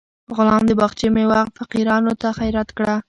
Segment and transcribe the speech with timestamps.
[0.35, 2.95] غلام د باغچې میوه فقیرانو ته خیرات کړه.